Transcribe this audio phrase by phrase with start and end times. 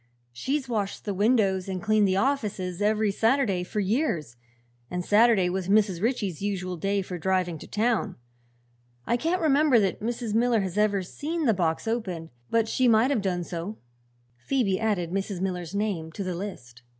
[0.31, 4.35] She's washed the windows and cleaned the offices every Saturday for years,
[4.89, 6.01] and Saturday was Mrs.
[6.01, 8.15] Ritchie's usual day for driving to town.
[9.05, 10.33] I can't remember that Mrs.
[10.33, 13.77] Miller has ever seen the box opened, but she might have done so."
[14.37, 15.39] Phoebe added Mrs.
[15.39, 16.81] Miller's name to the list.